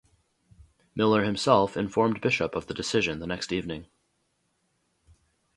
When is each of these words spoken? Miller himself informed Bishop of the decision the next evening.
Miller 0.95 1.23
himself 1.23 1.77
informed 1.77 2.21
Bishop 2.21 2.55
of 2.55 2.65
the 2.65 2.73
decision 2.73 3.19
the 3.19 3.27
next 3.27 3.53
evening. 3.53 3.85